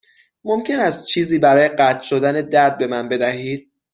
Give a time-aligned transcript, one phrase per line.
[0.43, 3.71] ممکن است چیزی برای قطع شدن درد به من بدهید؟